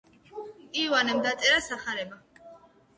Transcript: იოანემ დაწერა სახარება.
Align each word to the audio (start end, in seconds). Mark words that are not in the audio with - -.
იოანემ 0.85 1.23
დაწერა 1.29 1.63
სახარება. 1.69 2.23